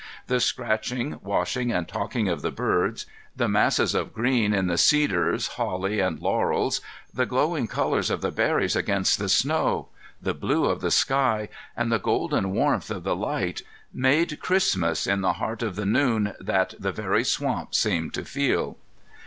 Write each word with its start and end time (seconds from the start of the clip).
The 0.25 0.39
scratching, 0.39 1.19
washing, 1.21 1.71
and 1.71 1.87
talking 1.87 2.27
of 2.27 2.41
the 2.41 2.49
birds; 2.49 3.05
the 3.35 3.47
masses 3.47 3.93
of 3.93 4.15
green 4.15 4.51
in 4.51 4.65
the 4.65 4.75
cedars, 4.79 5.47
holly, 5.49 5.99
and 5.99 6.19
laurels; 6.19 6.81
the 7.13 7.27
glowing 7.27 7.67
colors 7.67 8.09
of 8.09 8.21
the 8.21 8.31
berries 8.31 8.75
against 8.75 9.19
the 9.19 9.29
snow; 9.29 9.89
the 10.19 10.33
blue 10.33 10.65
of 10.65 10.81
the 10.81 10.89
sky, 10.89 11.49
and 11.77 11.91
the 11.91 11.99
golden 11.99 12.49
warmth 12.51 12.89
of 12.89 13.03
the 13.03 13.15
light 13.15 13.61
made 13.93 14.39
Christmas 14.39 15.05
in 15.05 15.21
the 15.21 15.33
heart 15.33 15.61
of 15.61 15.75
the 15.75 15.85
noon 15.85 16.33
that 16.39 16.73
the 16.79 16.91
very 16.91 17.23
swamp 17.23 17.75
seemed 17.75 18.11
to 18.15 18.25
feel. 18.25 18.77